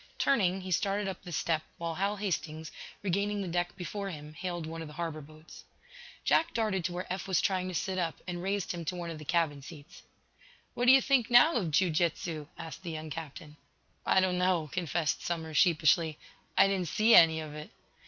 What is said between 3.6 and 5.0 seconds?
before him, hailed one of the